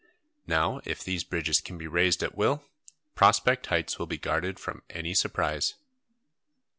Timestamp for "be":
1.77-1.85, 4.07-4.17